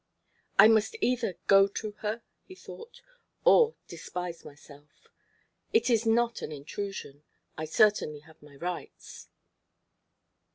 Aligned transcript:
"I 0.57 0.67
must 0.67 0.95
either 0.99 1.37
go 1.45 1.67
to 1.67 1.91
her," 1.99 2.23
he 2.43 2.55
thought, 2.55 3.03
"or 3.45 3.75
despise 3.87 4.43
myself. 4.43 4.89
It 5.73 5.91
is 5.91 6.07
not 6.07 6.41
an 6.41 6.51
intrusion; 6.51 7.21
I 7.55 7.65
certainly 7.65 8.21
have 8.21 8.41
my 8.41 8.55
rights." 8.55 9.27